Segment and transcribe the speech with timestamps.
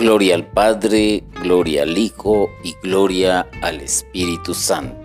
[0.00, 4.96] Gloria al Padre, gloria al Hijo y gloria al Espíritu Santo.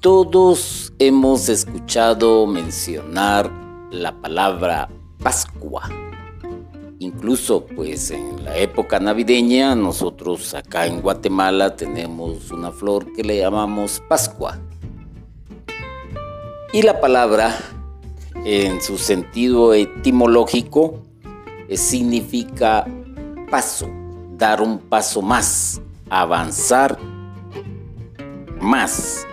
[0.00, 3.50] Todos hemos escuchado mencionar
[3.90, 4.90] la palabra
[5.22, 5.88] Pascua.
[6.98, 13.38] Incluso pues en la época navideña nosotros acá en Guatemala tenemos una flor que le
[13.38, 14.58] llamamos Pascua.
[16.74, 17.58] Y la palabra
[18.44, 21.00] en su sentido etimológico
[21.70, 22.86] significa
[23.52, 23.86] paso,
[24.38, 26.98] dar un paso más, avanzar
[28.58, 29.26] más.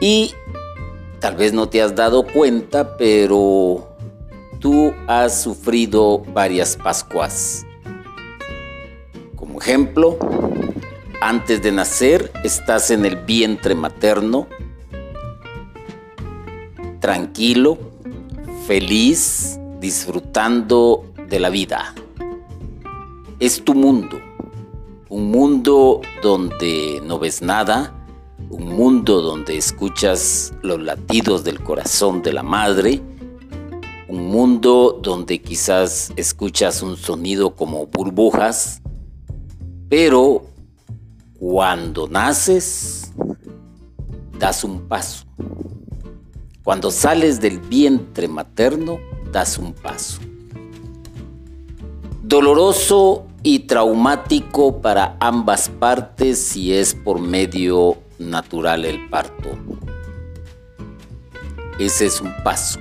[0.00, 0.32] Y
[1.20, 3.86] tal vez no te has dado cuenta, pero
[4.60, 7.66] tú has sufrido varias Pascuas.
[9.36, 10.16] Como ejemplo,
[11.20, 14.48] antes de nacer estás en el vientre materno,
[16.98, 17.76] tranquilo,
[18.66, 21.94] feliz, disfrutando de la vida
[23.40, 24.20] es tu mundo.
[25.08, 27.92] Un mundo donde no ves nada,
[28.50, 33.00] un mundo donde escuchas los latidos del corazón de la madre,
[34.08, 38.82] un mundo donde quizás escuchas un sonido como burbujas,
[39.88, 40.44] pero
[41.38, 43.10] cuando naces,
[44.38, 45.24] das un paso.
[46.62, 49.00] Cuando sales del vientre materno,
[49.32, 50.20] das un paso.
[52.22, 59.50] Doloroso y traumático para ambas partes si es por medio natural el parto.
[61.78, 62.80] Ese es un paso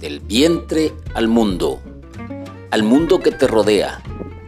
[0.00, 1.80] del vientre al mundo,
[2.70, 4.02] al mundo que te rodea,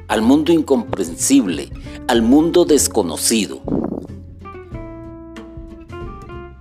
[0.08, 1.70] al mundo incomprensible,
[2.08, 3.60] al mundo desconocido.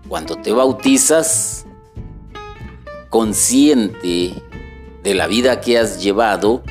[0.07, 1.65] Cuando te bautizas,
[3.09, 4.33] consciente
[5.03, 6.61] de la vida que has llevado,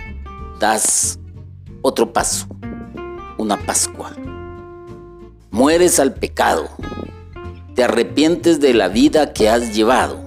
[0.61, 1.19] das
[1.87, 2.47] otro paso,
[3.37, 4.11] una Pascua.
[5.51, 6.71] Mueres al pecado,
[7.75, 10.19] te arrepientes de la vida que has llevado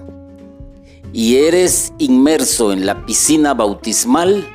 [1.12, 4.46] y eres inmerso en la piscina bautismal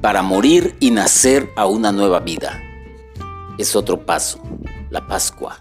[0.00, 2.58] para morir y nacer a una nueva vida.
[3.58, 4.40] Es otro paso,
[4.88, 5.58] la Pascua.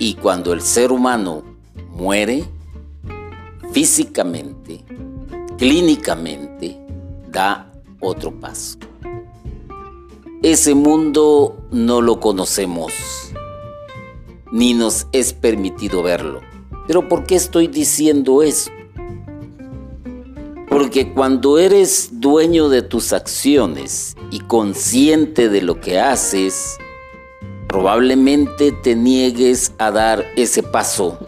[0.00, 1.44] Y cuando el ser humano
[1.90, 2.42] muere
[3.70, 4.84] físicamente,
[5.56, 6.43] clínicamente,
[7.34, 8.78] da otro paso.
[10.42, 12.92] Ese mundo no lo conocemos,
[14.52, 16.40] ni nos es permitido verlo.
[16.86, 18.70] Pero ¿por qué estoy diciendo eso?
[20.68, 26.78] Porque cuando eres dueño de tus acciones y consciente de lo que haces,
[27.68, 31.18] probablemente te niegues a dar ese paso.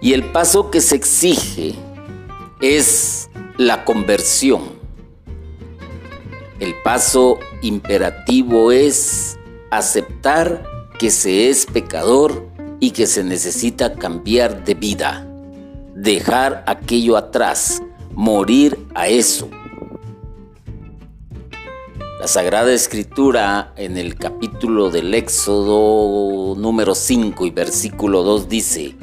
[0.00, 1.76] Y el paso que se exige
[2.60, 4.81] es la conversión.
[6.62, 9.36] El paso imperativo es
[9.72, 10.62] aceptar
[10.96, 12.46] que se es pecador
[12.78, 15.26] y que se necesita cambiar de vida,
[15.96, 17.82] dejar aquello atrás,
[18.14, 19.48] morir a eso.
[22.20, 28.94] La Sagrada Escritura en el capítulo del Éxodo número 5 y versículo 2 dice,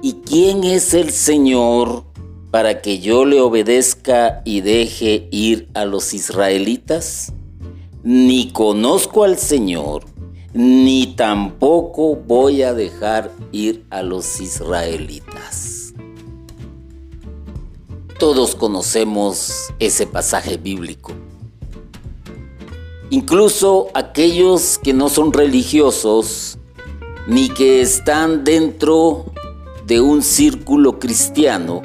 [0.00, 2.15] ¿y quién es el Señor
[2.56, 7.34] para que yo le obedezca y deje ir a los israelitas?
[8.02, 10.06] Ni conozco al Señor,
[10.54, 15.92] ni tampoco voy a dejar ir a los israelitas.
[18.18, 21.12] Todos conocemos ese pasaje bíblico.
[23.10, 26.56] Incluso aquellos que no son religiosos
[27.26, 29.26] ni que están dentro
[29.86, 31.82] de un círculo cristiano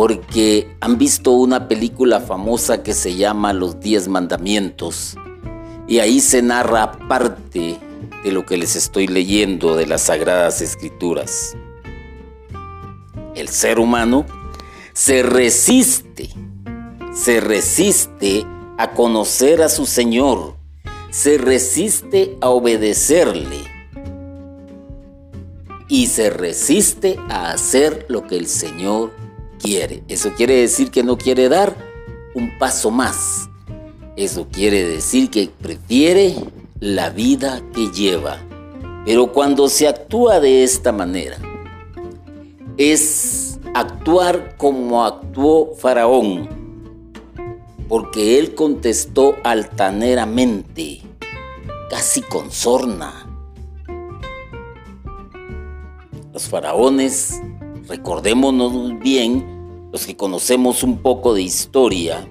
[0.00, 5.14] porque han visto una película famosa que se llama Los Diez Mandamientos
[5.86, 7.78] y ahí se narra parte
[8.24, 11.54] de lo que les estoy leyendo de las Sagradas Escrituras.
[13.34, 14.24] El ser humano
[14.94, 16.30] se resiste,
[17.12, 18.46] se resiste
[18.78, 20.56] a conocer a su Señor,
[21.10, 23.58] se resiste a obedecerle
[25.88, 29.19] y se resiste a hacer lo que el Señor
[29.62, 30.02] quiere.
[30.08, 31.76] Eso quiere decir que no quiere dar
[32.34, 33.48] un paso más.
[34.16, 36.34] Eso quiere decir que prefiere
[36.80, 38.38] la vida que lleva.
[39.04, 41.38] Pero cuando se actúa de esta manera,
[42.76, 46.48] es actuar como actuó Faraón,
[47.88, 51.00] porque él contestó altaneramente,
[51.88, 53.26] casi con sorna.
[56.32, 57.40] Los faraones
[57.90, 62.24] Recordémonos bien los que conocemos un poco de historia,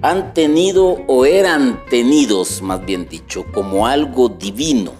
[0.00, 4.92] han tenido o eran tenidos, más bien dicho, como algo divino.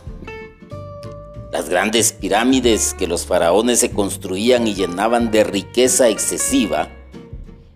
[1.51, 6.91] Las grandes pirámides que los faraones se construían y llenaban de riqueza excesiva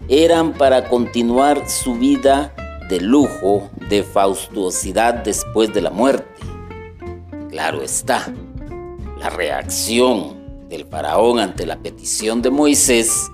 [0.08, 2.54] eran para continuar su vida
[2.90, 6.28] de lujo, de faustuosidad después de la muerte.
[7.48, 8.30] Claro está,
[9.18, 10.37] la reacción
[10.68, 13.30] del faraón ante la petición de Moisés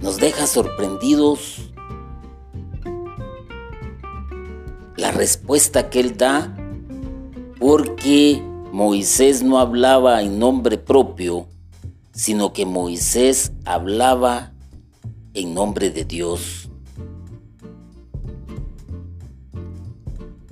[0.00, 1.70] nos deja sorprendidos
[4.96, 6.56] la respuesta que él da
[7.58, 8.42] porque
[8.72, 11.48] Moisés no hablaba en nombre propio,
[12.12, 14.52] sino que Moisés hablaba
[15.34, 16.70] en nombre de Dios.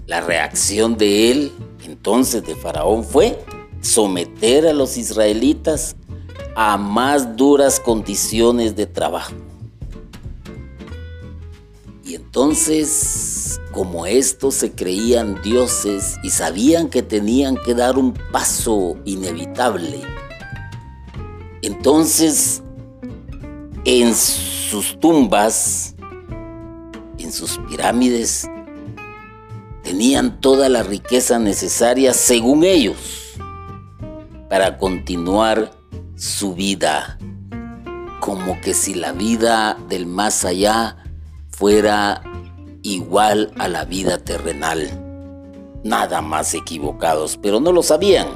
[0.06, 1.52] La reacción de él,
[1.84, 3.38] entonces de Faraón, fue
[3.80, 5.96] someter a los israelitas
[6.54, 9.32] a más duras condiciones de trabajo.
[12.04, 18.96] Y entonces, como estos se creían dioses y sabían que tenían que dar un paso
[19.04, 20.00] inevitable,
[21.62, 22.62] entonces
[23.84, 25.94] en sus tumbas,
[27.18, 28.48] en sus pirámides,
[29.82, 33.27] tenían toda la riqueza necesaria según ellos
[34.48, 35.70] para continuar
[36.16, 37.18] su vida,
[38.20, 40.96] como que si la vida del más allá
[41.50, 42.22] fuera
[42.82, 45.04] igual a la vida terrenal.
[45.84, 48.26] Nada más equivocados, pero no lo sabían.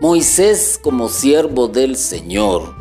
[0.00, 2.74] Moisés como siervo del Señor.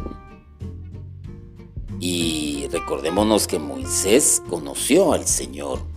[1.99, 5.92] Y recordémonos que Moisés conoció al Señor.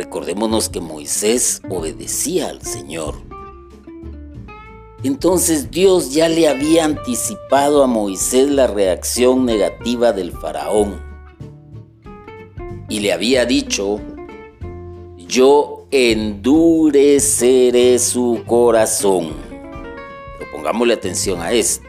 [0.00, 3.16] Recordémonos que Moisés obedecía al Señor.
[5.04, 11.02] Entonces Dios ya le había anticipado a Moisés la reacción negativa del faraón.
[12.88, 14.00] Y le había dicho,
[15.18, 19.34] yo endureceré su corazón.
[20.38, 21.86] Pero pongámosle atención a esto.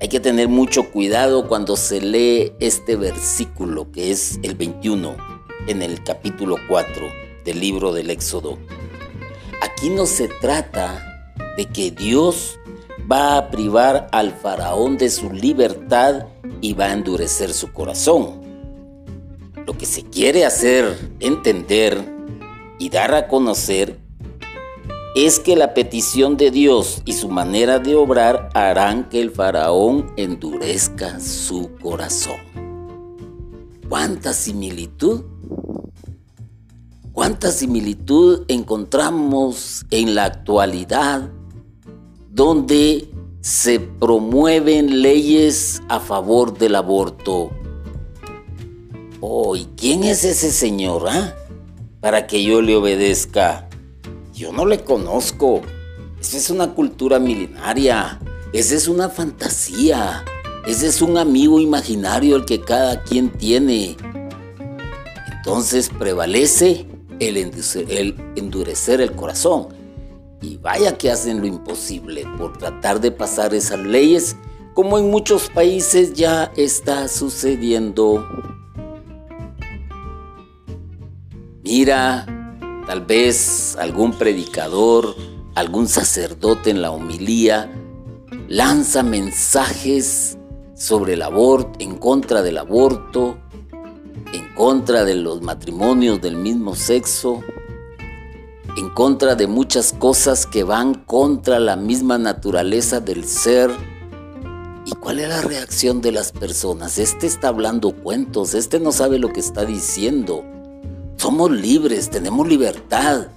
[0.00, 5.35] Hay que tener mucho cuidado cuando se lee este versículo que es el 21
[5.66, 7.08] en el capítulo 4
[7.44, 8.58] del libro del Éxodo.
[9.62, 12.58] Aquí no se trata de que Dios
[13.10, 16.26] va a privar al faraón de su libertad
[16.60, 18.40] y va a endurecer su corazón.
[19.66, 22.04] Lo que se quiere hacer entender
[22.78, 23.98] y dar a conocer
[25.16, 30.12] es que la petición de Dios y su manera de obrar harán que el faraón
[30.16, 32.36] endurezca su corazón.
[33.88, 35.24] ¿Cuánta similitud?
[37.16, 41.30] ¿Cuánta similitud encontramos en la actualidad
[42.30, 43.08] donde
[43.40, 47.52] se promueven leyes a favor del aborto?
[49.22, 51.34] Oh, ¿y quién es ese señor, ah?
[52.00, 53.66] Para que yo le obedezca.
[54.34, 55.62] Yo no le conozco.
[56.20, 58.20] Esa es una cultura milenaria.
[58.52, 60.22] Esa es una fantasía.
[60.66, 63.96] Ese es un amigo imaginario el que cada quien tiene.
[65.38, 67.36] Entonces prevalece el
[68.36, 69.68] endurecer, el corazón.
[70.42, 74.36] Y vaya que hacen lo imposible por tratar de pasar esas leyes,
[74.74, 78.26] como en muchos países ya está sucediendo.
[81.62, 82.26] Mira,
[82.86, 85.16] tal vez algún predicador,
[85.54, 87.72] algún sacerdote en la homilía
[88.48, 90.38] lanza mensajes
[90.74, 93.38] sobre el aborto, en contra del aborto,
[94.36, 97.42] en contra de los matrimonios del mismo sexo,
[98.76, 103.70] en contra de muchas cosas que van contra la misma naturaleza del ser.
[104.84, 106.98] ¿Y cuál es la reacción de las personas?
[106.98, 110.44] Este está hablando cuentos, este no sabe lo que está diciendo.
[111.16, 113.28] Somos libres, tenemos libertad.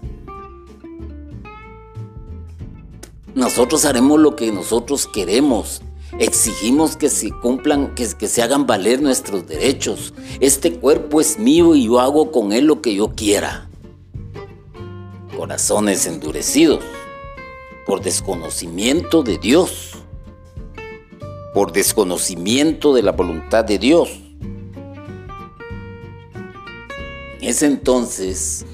[3.36, 5.82] Nosotros haremos lo que nosotros queremos.
[6.20, 10.14] Exigimos que se cumplan, que, se hagan valer nuestros derechos.
[10.42, 13.70] Este cuerpo es mío y yo hago con él lo que yo quiera.
[15.38, 16.84] Corazones endurecidos
[17.86, 19.94] por desconocimiento de Dios,
[21.54, 24.10] por desconocimiento de la voluntad de Dios.
[27.40, 28.66] En ese entonces,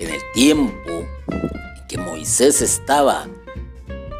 [0.00, 3.28] en el tiempo en que Moisés estaba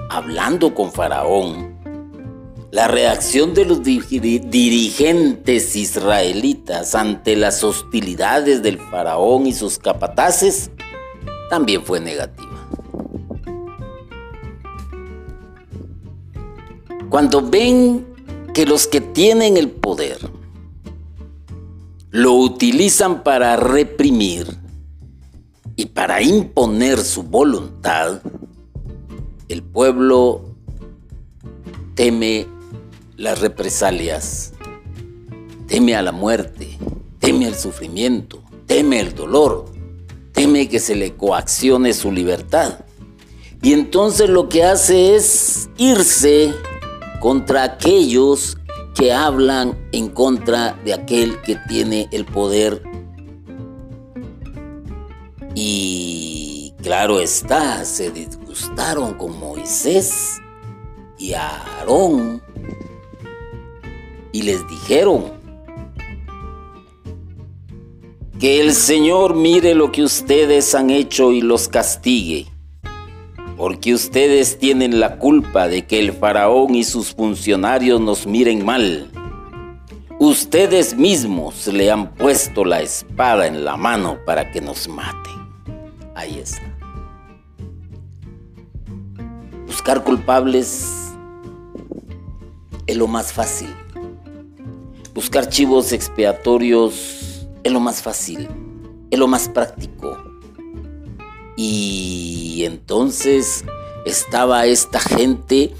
[0.08, 1.75] hablando con Faraón,
[2.70, 10.70] la reacción de los dirigentes israelitas ante las hostilidades del faraón y sus capataces
[11.48, 12.68] también fue negativa.
[17.08, 18.04] Cuando ven
[18.52, 20.18] que los que tienen el poder
[22.10, 24.46] lo utilizan para reprimir
[25.76, 28.22] y para imponer su voluntad,
[29.48, 30.56] el pueblo
[31.94, 32.55] teme
[33.16, 34.52] las represalias,
[35.66, 36.78] teme a la muerte,
[37.18, 39.66] teme al sufrimiento, teme el dolor,
[40.32, 42.80] teme que se le coaccione su libertad.
[43.62, 46.54] Y entonces lo que hace es irse
[47.20, 48.58] contra aquellos
[48.94, 52.82] que hablan en contra de aquel que tiene el poder.
[55.54, 60.36] Y claro está, se disgustaron con Moisés
[61.18, 62.45] y Aarón
[64.36, 65.32] y les dijeron,
[68.38, 72.46] que el Señor mire lo que ustedes han hecho y los castigue
[73.56, 79.10] porque ustedes tienen la culpa de que el faraón y sus funcionarios nos miren mal.
[80.18, 85.32] Ustedes mismos le han puesto la espada en la mano para que nos maten.
[86.14, 86.62] Ahí está.
[89.66, 90.92] Buscar culpables
[92.86, 93.74] es lo más fácil.
[95.16, 98.50] Buscar chivos expiatorios es lo más fácil,
[99.10, 100.22] es lo más práctico.
[101.56, 103.64] Y entonces
[104.04, 105.72] estaba esta gente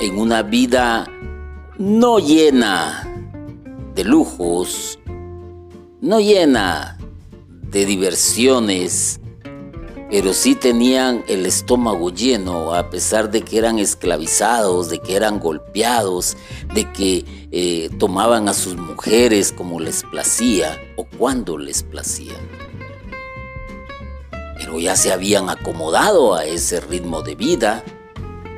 [0.00, 1.06] en una vida
[1.78, 3.08] no llena
[3.94, 4.98] de lujos,
[6.00, 6.98] no llena
[7.70, 9.19] de diversiones,
[10.10, 15.38] pero sí tenían el estómago lleno, a pesar de que eran esclavizados, de que eran
[15.38, 16.36] golpeados,
[16.74, 22.34] de que eh, tomaban a sus mujeres como les placía o cuando les placía.
[24.58, 27.84] Pero ya se habían acomodado a ese ritmo de vida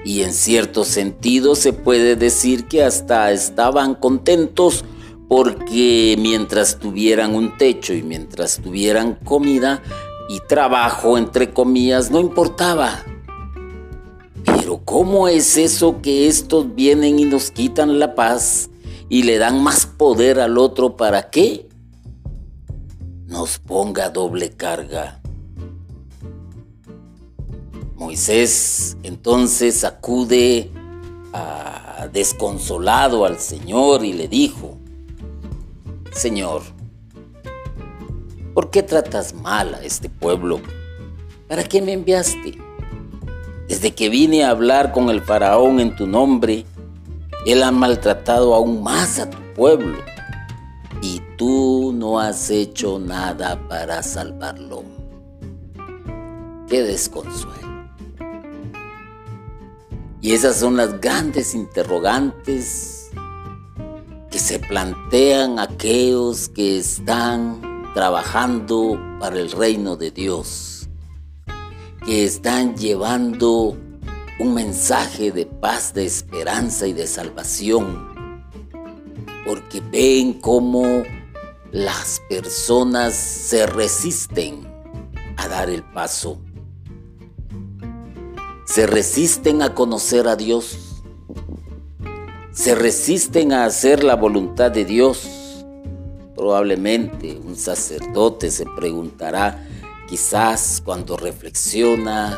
[0.06, 4.86] y en cierto sentido se puede decir que hasta estaban contentos
[5.28, 9.82] porque mientras tuvieran un techo y mientras tuvieran comida
[10.28, 13.04] y trabajo, entre comillas, no importaba.
[14.44, 18.70] Pero ¿cómo es eso que estos vienen y nos quitan la paz
[19.08, 21.68] y le dan más poder al otro para qué?
[23.26, 25.20] Nos ponga doble carga.
[27.96, 30.70] Moisés entonces acude
[31.32, 34.76] a, desconsolado al Señor y le dijo,
[36.10, 36.62] Señor,
[38.54, 40.60] ¿por qué tratas mal a este pueblo?
[41.48, 42.58] ¿Para qué me enviaste?
[43.68, 46.66] Desde que vine a hablar con el faraón en tu nombre,
[47.46, 49.98] él ha maltratado aún más a tu pueblo
[51.00, 54.84] y tú no has hecho nada para salvarlo.
[56.68, 57.72] Qué desconsuelo.
[60.20, 63.10] Y esas son las grandes interrogantes
[64.30, 70.88] que se plantean aquellos que están trabajando para el reino de Dios,
[72.04, 73.76] que están llevando
[74.38, 78.44] un mensaje de paz, de esperanza y de salvación,
[79.46, 81.02] porque ven cómo
[81.70, 84.66] las personas se resisten
[85.36, 86.38] a dar el paso
[88.72, 91.02] se resisten a conocer a Dios,
[92.52, 95.41] se resisten a hacer la voluntad de Dios.
[96.42, 99.64] Probablemente un sacerdote se preguntará,
[100.08, 102.36] quizás cuando reflexiona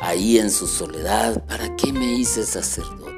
[0.00, 3.12] ahí en su soledad, ¿para qué me hice sacerdote?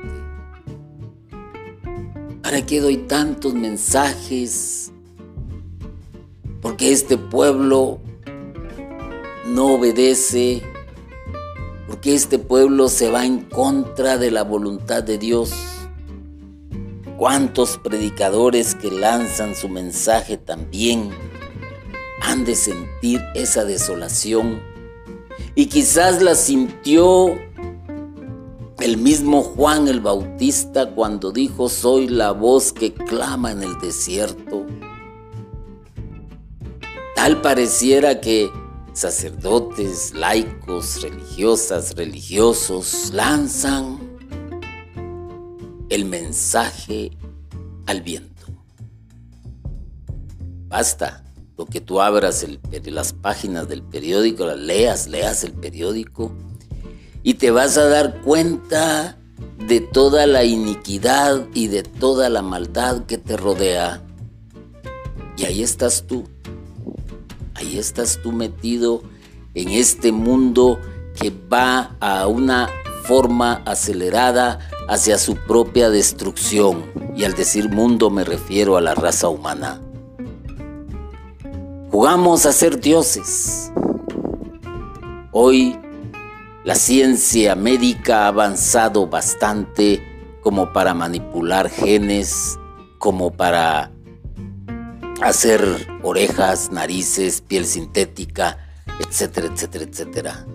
[2.42, 4.90] ¿Para qué doy tantos mensajes?
[6.60, 8.00] Porque este pueblo
[9.46, 10.64] no obedece
[11.86, 15.52] porque este pueblo se va en contra de la voluntad de Dios.
[17.16, 21.11] ¿Cuántos predicadores que lanzan su mensaje también
[22.21, 24.61] han de sentir esa desolación?
[25.54, 27.38] Y quizás la sintió
[28.80, 34.66] el mismo Juan el Bautista cuando dijo, soy la voz que clama en el desierto.
[37.14, 38.50] Tal pareciera que
[38.92, 44.03] sacerdotes, laicos, religiosas, religiosos lanzan
[45.88, 47.10] el mensaje
[47.86, 48.46] al viento.
[50.68, 51.24] Basta
[51.56, 52.44] lo que tú abras
[52.84, 56.32] las páginas del periódico, las leas, leas el periódico
[57.22, 59.16] y te vas a dar cuenta
[59.66, 64.02] de toda la iniquidad y de toda la maldad que te rodea.
[65.36, 66.24] Y ahí estás tú
[67.54, 69.02] Ahí estás tú metido
[69.54, 70.80] en este mundo
[71.18, 72.68] que va a una
[73.04, 76.84] forma acelerada hacia su propia destrucción.
[77.16, 79.80] Y al decir mundo me refiero a la raza humana.
[81.90, 83.70] Jugamos a ser dioses.
[85.30, 85.78] Hoy
[86.64, 90.02] la ciencia médica ha avanzado bastante
[90.42, 92.58] como para manipular genes,
[92.98, 93.90] como para
[95.22, 95.62] hacer
[96.02, 98.58] orejas, narices, piel sintética,
[98.98, 100.46] etcétera, etcétera, etcétera.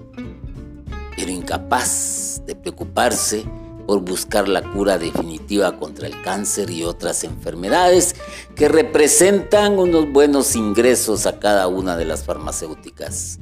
[1.15, 3.45] Pero incapaz de preocuparse
[3.89, 8.15] por buscar la cura definitiva contra el cáncer y otras enfermedades
[8.55, 13.39] que representan unos buenos ingresos a cada una de las farmacéuticas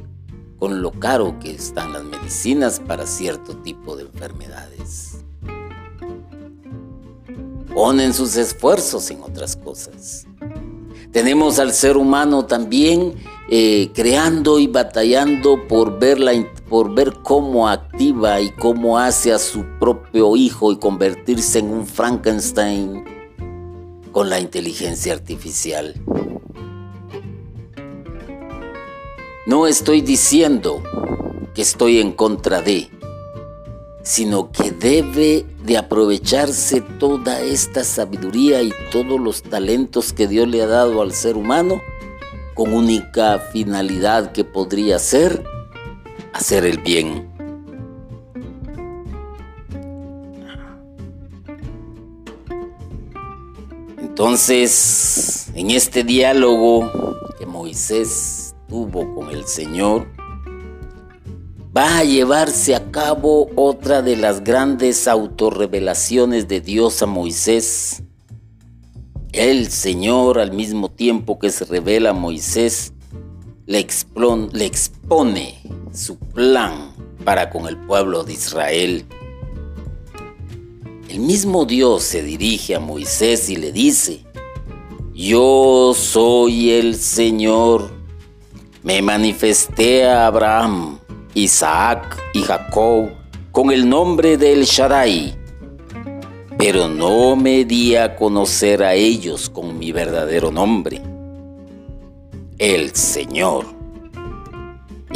[0.57, 5.17] con lo caro que están las medicinas para cierto tipo de enfermedades.
[7.75, 10.27] Ponen sus esfuerzos en otras cosas.
[11.11, 13.15] Tenemos al ser humano también
[13.49, 16.19] eh, creando y batallando por ver,
[16.69, 21.85] por ver cómo activa y cómo hace a su propio hijo y convertirse en un
[21.85, 23.05] Frankenstein
[24.11, 25.95] con la inteligencia artificial.
[29.45, 30.83] No estoy diciendo
[31.53, 32.89] que estoy en contra de,
[34.03, 40.61] sino que debe de aprovecharse toda esta sabiduría y todos los talentos que Dios le
[40.61, 41.81] ha dado al ser humano
[42.55, 45.43] con única finalidad que podría ser
[46.33, 47.29] hacer el bien.
[53.99, 56.91] Entonces, en este diálogo
[57.37, 60.07] que Moisés tuvo con el Señor,
[61.77, 68.01] va a llevarse a cabo otra de las grandes autorrevelaciones de Dios a Moisés.
[69.33, 72.93] El Señor, al mismo tiempo que se revela a Moisés,
[73.67, 75.61] le, expone
[75.93, 76.91] su plan
[77.23, 79.05] para con el pueblo de Israel.
[81.09, 84.23] El mismo Dios se dirige a Moisés y le dice,
[85.13, 87.97] yo soy el Señor
[88.87, 90.97] me manifesté a Abraham,
[91.33, 93.09] Isaac y Jacob
[93.51, 95.35] con el nombre del Shaddai,
[96.57, 101.01] pero no me di a conocer a ellos con mi verdadero nombre,
[102.57, 103.76] el Señor.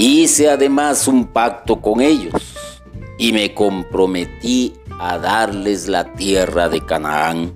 [0.02, 2.34] Hice además un pacto con ellos
[3.20, 7.54] y me comprometí a darles la tierra de Canaán.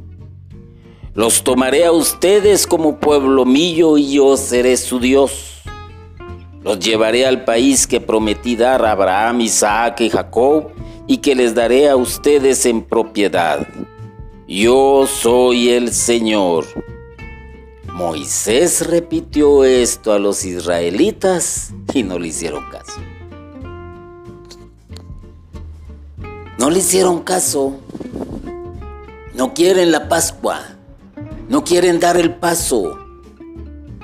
[1.15, 5.55] Los tomaré a ustedes como pueblo mío y yo seré su Dios
[6.65, 10.71] los llevaré al país que prometí dar a Abraham, Isaac y Jacob
[11.05, 13.67] y que les daré a ustedes en propiedad.
[14.47, 16.65] Yo soy el Señor.
[17.95, 22.99] Moisés repitió esto a los israelitas y no le hicieron caso.
[26.59, 27.79] No le hicieron caso.
[29.33, 30.59] No quieren la Pascua.
[31.47, 32.99] No quieren dar el paso.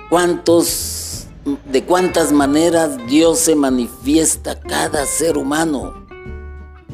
[0.09, 1.27] ¿Cuántos
[1.65, 6.05] de cuántas maneras Dios se manifiesta a cada ser humano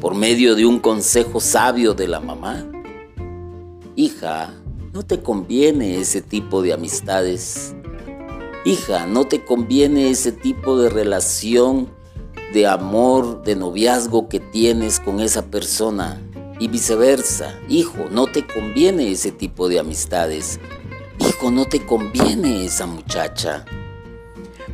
[0.00, 2.64] por medio de un consejo sabio de la mamá.
[3.94, 4.54] Hija,
[4.98, 7.72] no te conviene ese tipo de amistades.
[8.64, 11.88] Hija, no te conviene ese tipo de relación
[12.52, 16.20] de amor, de noviazgo que tienes con esa persona.
[16.58, 20.58] Y viceversa, hijo, no te conviene ese tipo de amistades.
[21.20, 23.64] Hijo, no te conviene esa muchacha.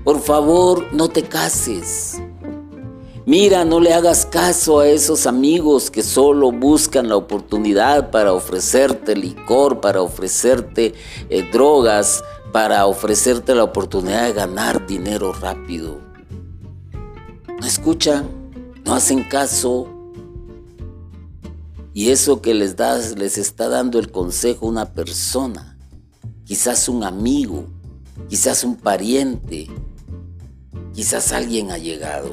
[0.04, 2.18] Por favor, no te cases.
[3.26, 9.16] Mira, no le hagas caso a esos amigos que solo buscan la oportunidad para ofrecerte
[9.16, 10.92] licor, para ofrecerte
[11.30, 16.00] eh, drogas, para ofrecerte la oportunidad de ganar dinero rápido.
[17.58, 18.28] No escuchan,
[18.84, 19.88] no hacen caso.
[21.94, 25.78] Y eso que les das, les está dando el consejo una persona,
[26.44, 27.64] quizás un amigo,
[28.28, 29.70] quizás un pariente,
[30.94, 32.30] Quizás alguien ha llegado,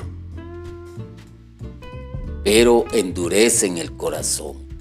[2.43, 4.71] pero endurecen el corazón.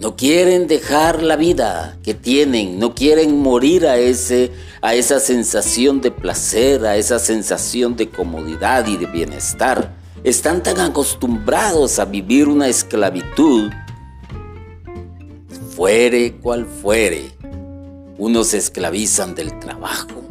[0.00, 6.00] No quieren dejar la vida que tienen, no quieren morir a, ese, a esa sensación
[6.00, 9.96] de placer, a esa sensación de comodidad y de bienestar.
[10.22, 13.72] Están tan acostumbrados a vivir una esclavitud,
[15.74, 17.32] fuere cual fuere.
[18.18, 20.22] Unos se esclavizan del trabajo,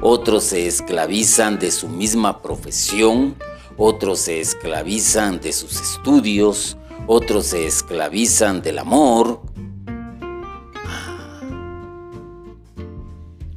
[0.00, 3.34] otros se esclavizan de su misma profesión,
[3.78, 9.40] otros se esclavizan de sus estudios, otros se esclavizan del amor,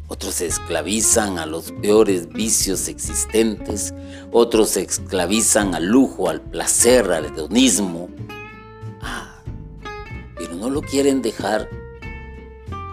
[0.08, 3.96] otros se esclavizan a los peores vicios existentes,
[4.32, 8.08] otros se esclavizan al lujo, al placer, al hedonismo.
[9.02, 9.42] Ah,
[10.38, 11.68] pero no lo quieren dejar,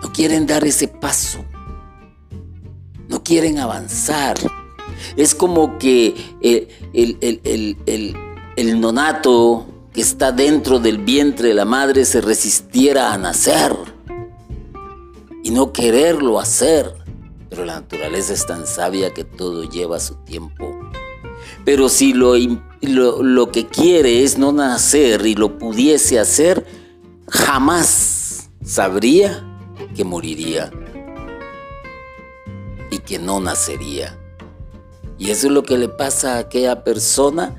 [0.03, 1.45] no quieren dar ese paso,
[3.07, 4.39] no quieren avanzar.
[5.17, 8.17] Es como que el,
[8.57, 13.77] el nonato que está dentro del vientre de la madre se resistiera a nacer
[15.43, 16.95] y no quererlo hacer.
[17.49, 20.79] Pero la naturaleza es tan sabia que todo lleva su tiempo.
[21.65, 22.35] Pero si lo,
[22.81, 26.67] lo, que quiere es no nacer y lo pudiese hacer,
[27.29, 29.45] jamás sabría
[29.95, 30.71] que moriría
[32.91, 34.19] y que no nacería.
[35.19, 37.57] Y eso es lo que le pasa a aquella persona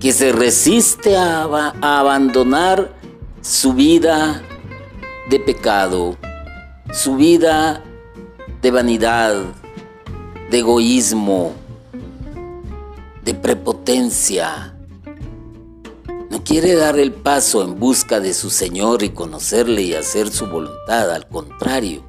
[0.00, 1.44] que se resiste a,
[1.80, 2.92] a abandonar
[3.42, 4.42] su vida
[5.28, 6.16] de pecado,
[6.92, 7.84] su vida
[8.60, 9.36] de vanidad,
[10.50, 11.52] de egoísmo,
[13.24, 14.74] de prepotencia.
[16.30, 20.46] No quiere dar el paso en busca de su Señor y conocerle y hacer su
[20.46, 21.10] voluntad.
[21.10, 22.02] Al contrario,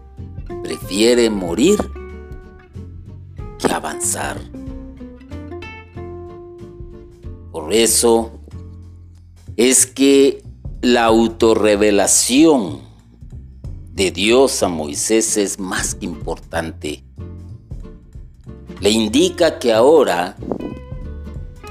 [0.63, 1.77] prefiere morir
[3.61, 4.37] que avanzar.
[7.51, 8.31] Por eso
[9.57, 10.43] es que
[10.81, 12.79] la autorrevelación
[13.93, 17.03] de Dios a Moisés es más que importante.
[18.79, 20.37] Le indica que ahora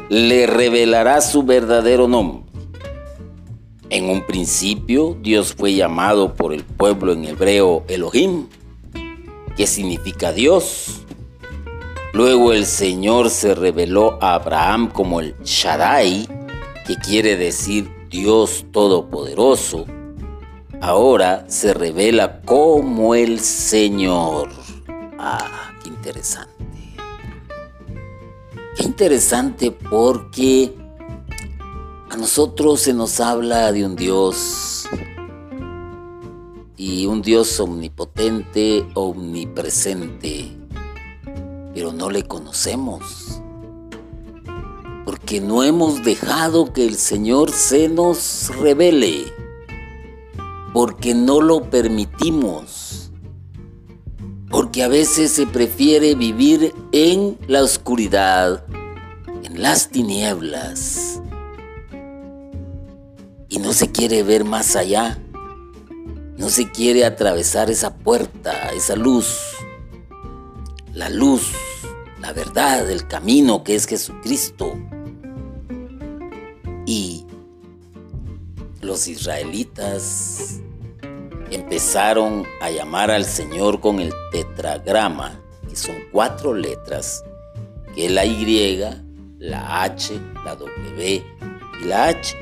[0.09, 2.44] le revelará su verdadero nombre.
[3.88, 8.46] En un principio, Dios fue llamado por el pueblo en hebreo Elohim,
[9.57, 10.99] que significa Dios.
[12.12, 16.29] Luego el Señor se reveló a Abraham como el Shaddai,
[16.87, 19.87] que quiere decir Dios Todopoderoso
[20.81, 24.49] ahora se revela como el Señor.
[25.18, 26.64] Ah, qué interesante.
[28.77, 30.75] Qué interesante porque
[32.09, 34.87] a nosotros se nos habla de un Dios
[36.77, 40.57] y un Dios omnipotente, omnipresente,
[41.74, 43.40] pero no le conocemos.
[45.04, 49.26] Porque no hemos dejado que el Señor se nos revele
[50.72, 53.11] porque no lo permitimos.
[54.50, 58.64] Porque a veces se prefiere vivir en la oscuridad,
[59.44, 61.20] en las tinieblas.
[63.48, 65.18] Y no se quiere ver más allá.
[66.37, 69.49] No se quiere atravesar esa puerta, esa luz.
[71.00, 71.52] La luz,
[72.20, 74.78] la verdad, el camino que es Jesucristo.
[76.84, 77.24] Y
[78.82, 80.60] los israelitas
[81.50, 87.24] empezaron a llamar al Señor con el tetragrama, que son cuatro letras,
[87.94, 88.78] que es la Y,
[89.38, 91.24] la H, la W
[91.82, 92.36] y la H.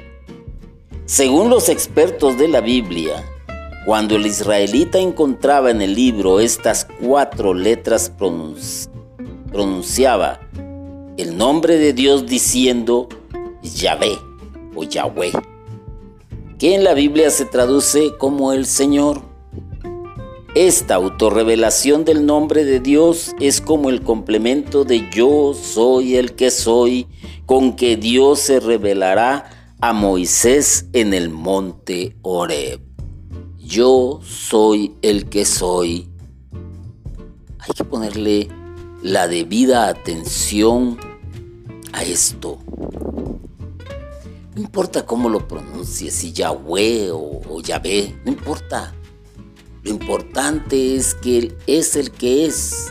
[1.06, 3.24] Según los expertos de la Biblia,
[3.88, 8.12] cuando el israelita encontraba en el libro estas cuatro letras,
[9.50, 10.40] pronunciaba
[11.16, 13.08] el nombre de Dios diciendo
[13.62, 14.18] Yahvé
[14.74, 15.32] o Yahweh
[16.58, 19.22] que en la Biblia se traduce como el Señor.
[20.54, 26.50] Esta autorrevelación del nombre de Dios es como el complemento de yo soy el que
[26.50, 27.06] soy,
[27.46, 32.87] con que Dios se revelará a Moisés en el monte Horeb.
[33.68, 36.08] Yo soy el que soy.
[37.58, 38.48] Hay que ponerle
[39.02, 40.96] la debida atención
[41.92, 42.60] a esto.
[44.54, 48.94] No importa cómo lo pronuncies, si Yahweh o, o Yahvé, no importa.
[49.82, 52.90] Lo importante es que Él es el que es,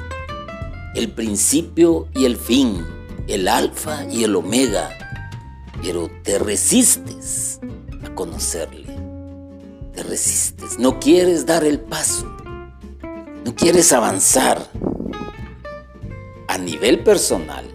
[0.94, 2.86] el principio y el fin,
[3.28, 4.96] el alfa y el omega.
[5.82, 7.60] Pero te resistes
[8.04, 8.87] a conocerle.
[9.98, 10.78] Te resistes.
[10.78, 12.32] No quieres dar el paso.
[13.44, 14.70] No quieres avanzar.
[16.48, 17.66] A nivel personal,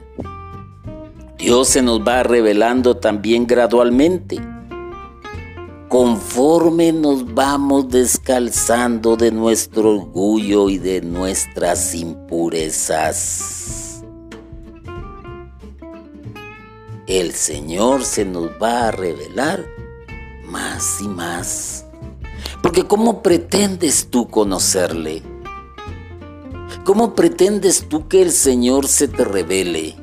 [1.36, 4.38] Dios se nos va revelando también gradualmente,
[5.88, 14.04] conforme nos vamos descalzando de nuestro orgullo y de nuestras impurezas.
[17.08, 19.66] El Señor se nos va a revelar
[20.46, 21.81] más y más.
[22.62, 25.22] Porque ¿cómo pretendes tú conocerle?
[26.84, 29.96] ¿Cómo pretendes tú que el Señor se te revele?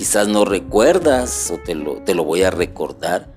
[0.00, 3.34] quizás no recuerdas o te lo, te lo voy a recordar,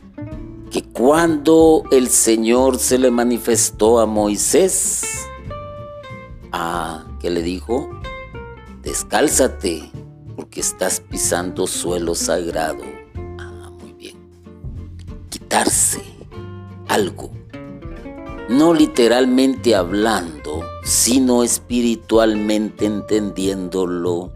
[0.72, 5.04] que cuando el Señor se le manifestó a Moisés,
[6.54, 7.90] Ah, ¿qué le dijo?
[8.82, 9.92] Descálzate,
[10.38, 12.86] porque estás pisando suelo sagrado.
[13.38, 14.16] Ah, muy bien.
[15.30, 16.02] Quitarse
[16.88, 17.33] algo.
[18.50, 24.34] No literalmente hablando, sino espiritualmente entendiéndolo.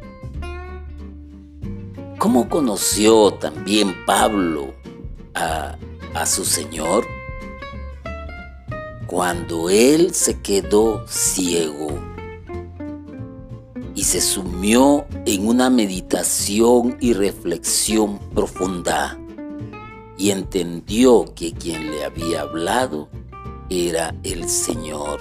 [2.18, 4.74] ¿Cómo conoció también Pablo
[5.36, 5.78] a,
[6.14, 7.06] a su Señor?
[9.08, 11.88] Cuando él se quedó ciego
[13.94, 19.18] y se sumió en una meditación y reflexión profunda
[20.18, 23.10] y entendió que quien le había hablado
[23.70, 25.20] era el Señor.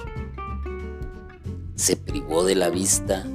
[1.74, 3.26] Se privó de la vista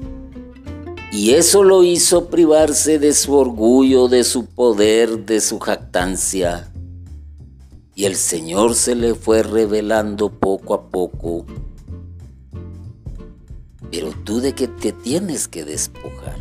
[1.12, 6.72] y eso lo hizo privarse de su orgullo, de su poder, de su jactancia.
[7.96, 11.46] Y el Señor se le fue revelando poco a poco
[13.92, 16.38] pero tú de qué te tienes que despojar.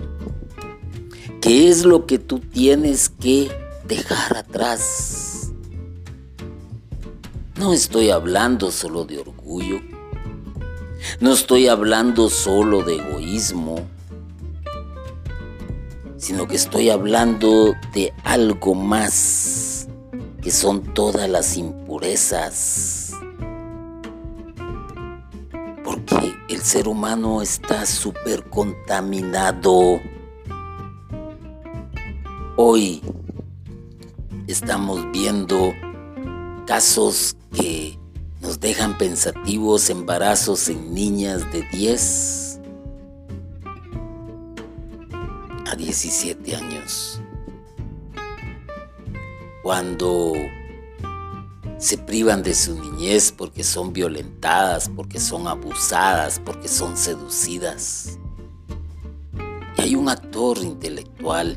[1.41, 3.51] ¿Qué es lo que tú tienes que
[3.87, 5.40] dejar atrás?
[7.61, 9.81] No estoy hablando solo de orgullo.
[11.21, 13.77] No estoy hablando solo de egoísmo.
[16.17, 19.87] Sino que estoy hablando de algo más,
[20.43, 23.01] que son todas las impurezas
[26.61, 30.01] el ser humano está súper contaminado.
[32.57, 33.01] Hoy
[34.47, 35.73] estamos viendo
[36.67, 37.99] casos que
[38.41, 42.61] nos dejan pensativos, embarazos en niñas de 10
[45.67, 47.21] a 17 años.
[49.63, 50.33] Cuando
[51.81, 58.19] se privan de su niñez porque son violentadas, porque son abusadas, porque son seducidas.
[59.79, 61.57] Y hay un actor intelectual,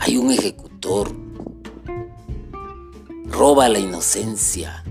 [0.00, 1.23] hay un ejecutor,
[3.34, 4.84] roba la inocencia.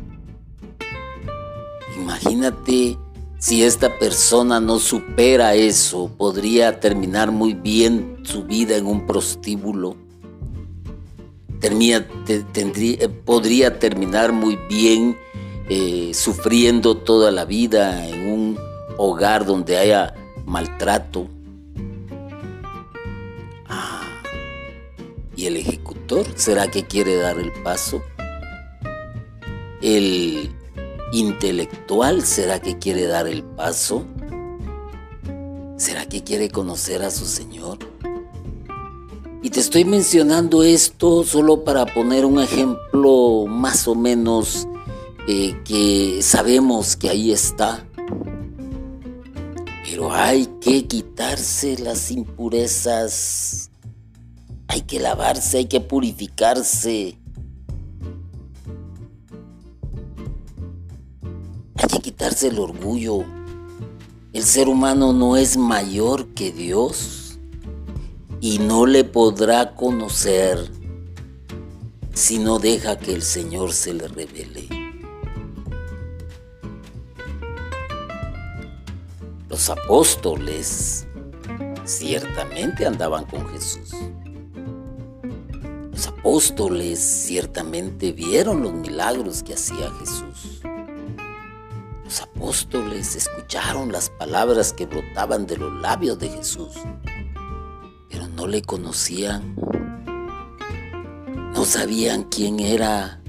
[1.96, 2.98] Imagínate
[3.40, 9.98] si esta persona no supera eso, podría terminar muy bien su vida en un prostíbulo
[11.66, 15.18] eh, podría terminar muy bien
[15.70, 18.60] eh, sufriendo toda la vida en un
[18.98, 20.14] hogar donde haya
[20.46, 21.30] maltrato.
[23.66, 24.22] Ah,
[25.38, 28.04] ¿y el ejecutor será que quiere dar el paso?
[29.84, 30.50] ¿El
[31.12, 34.06] intelectual será que quiere dar el paso?
[35.76, 37.80] ¿Será que quiere conocer a su Señor?
[39.42, 44.70] Y te estoy mencionando esto solo para poner un ejemplo más o menos
[45.28, 47.86] eh, que sabemos que ahí está.
[49.84, 53.70] Pero hay que quitarse las impurezas.
[54.70, 57.18] Hay que lavarse, hay que purificarse.
[62.14, 63.26] Quitarse el orgullo.
[64.34, 67.40] El ser humano no es mayor que Dios
[68.40, 70.72] y no le podrá conocer
[72.14, 74.70] si no deja que el Señor se le revele.
[79.50, 81.08] Los apóstoles
[81.84, 83.90] ciertamente andaban con Jesús.
[85.92, 90.53] Los apóstoles ciertamente vieron los milagros que hacía Jesús.
[92.14, 96.70] Los apóstoles escucharon las palabras que brotaban de los labios de Jesús
[98.36, 99.56] no le conocían,
[101.54, 103.22] no sabían quién era,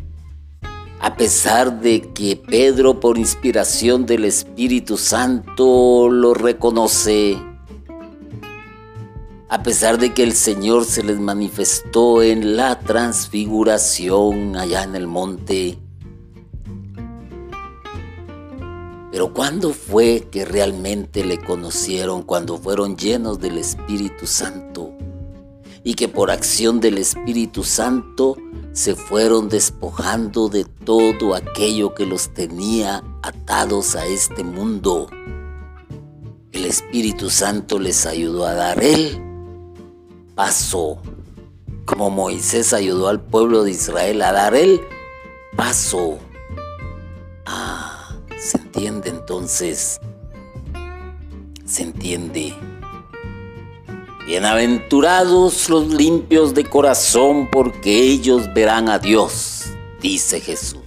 [1.01, 7.39] a pesar de que Pedro por inspiración del Espíritu Santo lo reconoce,
[9.49, 15.07] a pesar de que el Señor se les manifestó en la transfiguración allá en el
[15.07, 15.79] monte.
[19.15, 22.25] Pero ¿cuándo fue que realmente le conocieron?
[22.25, 24.91] Cuando fueron llenos del Espíritu Santo
[25.85, 28.37] y que por acción del Espíritu Santo
[28.73, 35.07] se fueron despojando de todo aquello que los tenía atados a este mundo.
[36.51, 39.23] El Espíritu Santo les ayudó a dar el
[40.35, 40.99] paso,
[41.85, 44.81] como Moisés ayudó al pueblo de Israel a dar el
[45.55, 46.19] paso.
[47.47, 47.84] Ah,
[48.39, 50.01] se entiende entonces,
[51.65, 52.55] se entiende
[54.27, 59.65] Bienaventurados los limpios de corazón, porque ellos verán a Dios,
[60.01, 60.81] dice Jesús.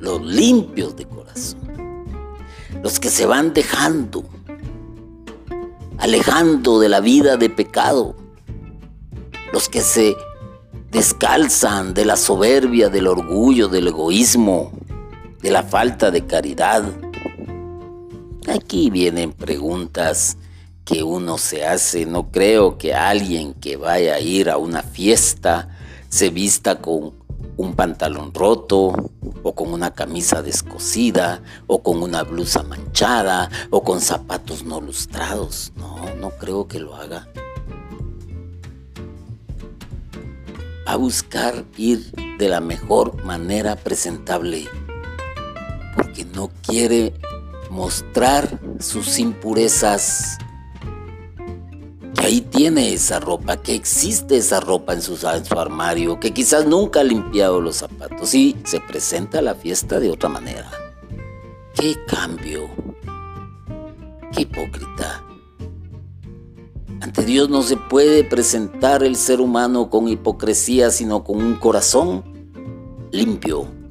[0.00, 1.60] Los limpios de corazón.
[2.82, 4.24] los que se van dejando,
[5.98, 8.16] alejando de la vida de pecado,
[9.52, 10.16] los que se
[10.90, 14.72] descalzan de la soberbia, del orgullo, del egoísmo,
[15.42, 16.84] de la falta de caridad.
[18.48, 20.36] Aquí vienen preguntas
[20.84, 22.06] que uno se hace.
[22.06, 25.68] No creo que alguien que vaya a ir a una fiesta
[26.08, 27.14] se vista con
[27.56, 29.10] un pantalón roto
[29.42, 35.72] o con una camisa descosida o con una blusa manchada o con zapatos no lustrados.
[35.76, 37.28] No, no creo que lo haga.
[40.86, 44.68] A buscar ir de la mejor manera presentable
[46.12, 47.14] porque no quiere
[47.70, 50.36] mostrar sus impurezas
[52.18, 57.04] ahí tiene esa ropa, que existe esa ropa en su, armario, que quizás nunca ha
[57.04, 60.70] limpiado los zapatos y se presenta a la fiesta de otra manera.
[61.74, 62.68] ¡Qué cambio!
[64.32, 65.24] ¡Qué hipócrita!
[67.00, 72.22] Ante Dios no se puede presentar el ser humano con hipocresía, sino con un corazón
[73.10, 73.81] limpio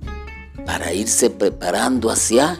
[0.65, 2.58] para irse preparando hacia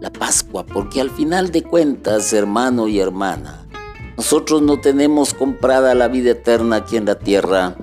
[0.00, 3.66] la Pascua, porque al final de cuentas, hermano y hermana,
[4.16, 7.76] nosotros no tenemos comprada la vida eterna aquí en la tierra.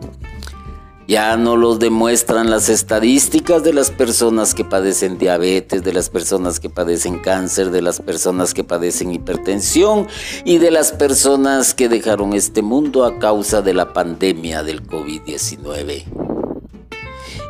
[1.07, 6.59] Ya no lo demuestran las estadísticas de las personas que padecen diabetes, de las personas
[6.59, 10.07] que padecen cáncer, de las personas que padecen hipertensión
[10.45, 16.28] y de las personas que dejaron este mundo a causa de la pandemia del COVID-19.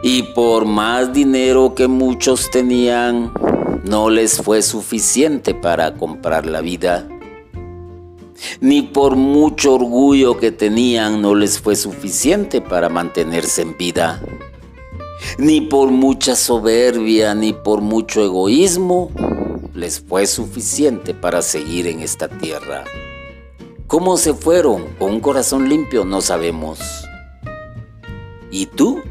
[0.01, 3.31] Y por más dinero que muchos tenían,
[3.83, 7.07] no les fue suficiente para comprar la vida
[8.61, 14.21] ni por mucho orgullo que tenían no les fue suficiente para mantenerse en vida,
[15.37, 19.11] ni por mucha soberbia, ni por mucho egoísmo
[19.73, 22.83] les fue suficiente para seguir en esta tierra.
[23.87, 26.05] ¿Cómo se fueron con un corazón limpio?
[26.05, 26.79] No sabemos.
[28.51, 29.01] ¿Y tú?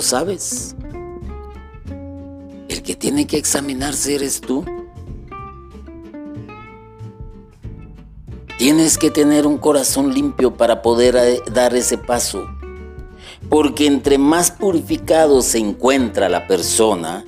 [0.00, 0.74] ¿Y tú lo sabes?
[2.70, 4.64] El que tiene que examinarse eres tú.
[8.56, 12.48] Tienes que tener un corazón limpio para poder eh, dar ese paso.
[13.50, 17.22] Porque entre más purificado se encuentra la persona,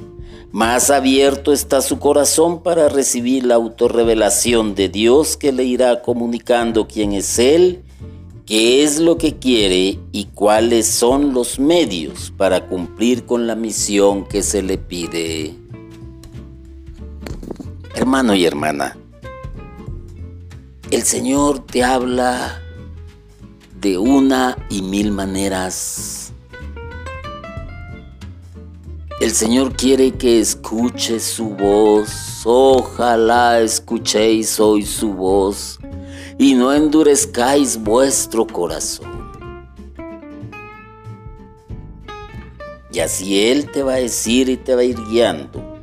[0.51, 6.89] más abierto está su corazón para recibir la autorrevelación de Dios que le irá comunicando
[6.89, 7.85] quién es Él,
[8.47, 14.27] qué es lo que quiere y cuáles son los medios para cumplir con la misión
[14.27, 15.55] que se le pide.
[17.95, 18.97] Hermano y hermana,
[20.91, 22.61] el Señor te habla
[23.81, 26.33] de una y mil maneras.
[29.21, 32.43] El Señor quiere que escuches su voz.
[32.45, 35.79] Ojalá escuchéis hoy su voz
[36.39, 39.33] y no endurezcáis vuestro corazón.
[42.93, 45.81] Y así Él te va a decir y te va a ir guiando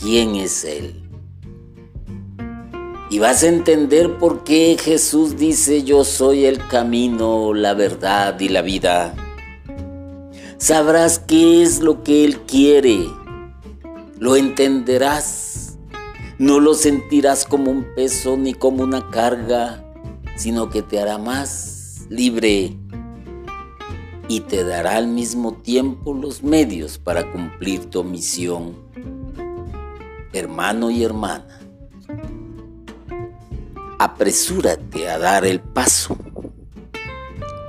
[0.00, 1.02] quién es Él.
[3.10, 8.48] Y vas a entender por qué Jesús dice yo soy el camino, la verdad y
[8.48, 9.14] la vida.
[10.56, 13.06] Sabrás qué es lo que Él quiere.
[14.18, 15.53] Lo entenderás.
[16.38, 19.84] No lo sentirás como un peso ni como una carga,
[20.34, 22.76] sino que te hará más libre
[24.28, 28.74] y te dará al mismo tiempo los medios para cumplir tu misión.
[30.32, 31.60] Hermano y hermana,
[34.00, 36.16] apresúrate a dar el paso.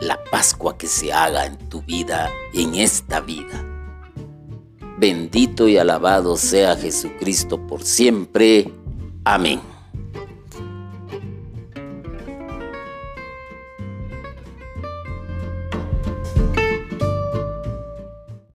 [0.01, 3.74] La Pascua que se haga en tu vida, en esta vida.
[4.97, 8.71] Bendito y alabado sea Jesucristo por siempre.
[9.25, 9.74] Amén.